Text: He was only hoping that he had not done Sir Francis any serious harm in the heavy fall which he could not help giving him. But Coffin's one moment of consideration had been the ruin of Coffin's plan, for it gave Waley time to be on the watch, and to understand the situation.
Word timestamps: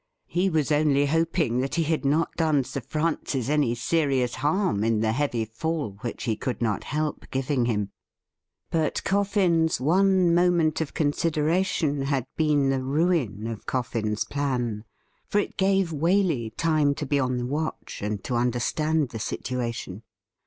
He 0.25 0.49
was 0.49 0.71
only 0.71 1.05
hoping 1.05 1.59
that 1.59 1.75
he 1.75 1.83
had 1.83 2.03
not 2.03 2.33
done 2.35 2.63
Sir 2.63 2.81
Francis 2.81 3.49
any 3.49 3.75
serious 3.75 4.33
harm 4.33 4.83
in 4.83 5.01
the 5.01 5.11
heavy 5.11 5.45
fall 5.45 5.99
which 6.01 6.23
he 6.23 6.35
could 6.35 6.59
not 6.59 6.85
help 6.85 7.29
giving 7.29 7.65
him. 7.67 7.91
But 8.71 9.03
Coffin's 9.03 9.79
one 9.79 10.33
moment 10.33 10.81
of 10.81 10.95
consideration 10.95 12.01
had 12.01 12.25
been 12.35 12.71
the 12.71 12.81
ruin 12.81 13.45
of 13.45 13.67
Coffin's 13.67 14.25
plan, 14.25 14.85
for 15.27 15.37
it 15.37 15.55
gave 15.55 15.91
Waley 15.93 16.51
time 16.57 16.95
to 16.95 17.05
be 17.05 17.19
on 17.19 17.37
the 17.37 17.45
watch, 17.45 18.01
and 18.01 18.23
to 18.23 18.33
understand 18.35 19.09
the 19.09 19.19
situation. 19.19 20.01